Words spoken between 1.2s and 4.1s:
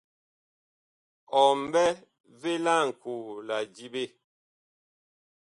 Ɔ mɓɛ vee laŋkoo la diɓe?